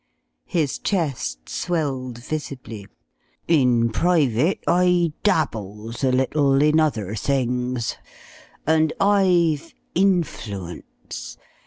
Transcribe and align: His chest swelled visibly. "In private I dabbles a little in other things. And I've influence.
His 0.47 0.79
chest 0.79 1.47
swelled 1.47 2.17
visibly. 2.17 2.87
"In 3.47 3.91
private 3.91 4.57
I 4.65 5.13
dabbles 5.21 6.03
a 6.03 6.11
little 6.11 6.59
in 6.59 6.79
other 6.79 7.13
things. 7.13 7.97
And 8.65 8.93
I've 8.99 9.75
influence. 9.93 11.37